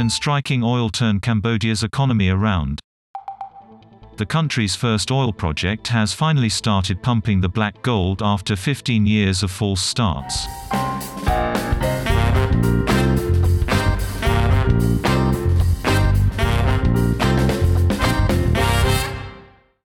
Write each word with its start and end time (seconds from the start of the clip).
Can 0.00 0.08
striking 0.08 0.64
oil 0.64 0.88
turn 0.88 1.20
Cambodia's 1.20 1.82
economy 1.82 2.30
around? 2.30 2.80
The 4.16 4.24
country's 4.24 4.74
first 4.74 5.10
oil 5.10 5.30
project 5.30 5.88
has 5.88 6.14
finally 6.14 6.48
started 6.48 7.02
pumping 7.02 7.42
the 7.42 7.50
black 7.50 7.82
gold 7.82 8.22
after 8.22 8.56
15 8.56 9.04
years 9.04 9.42
of 9.42 9.50
false 9.50 9.82
starts. 9.82 10.46